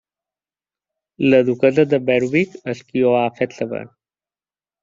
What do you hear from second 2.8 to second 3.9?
qui ho ha fet saber.